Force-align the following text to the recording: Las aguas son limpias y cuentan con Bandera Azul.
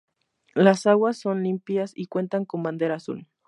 Las 0.55 0.87
aguas 0.87 1.19
son 1.19 1.43
limpias 1.43 1.91
y 1.95 2.07
cuentan 2.07 2.43
con 2.43 2.63
Bandera 2.63 2.95
Azul. 2.95 3.27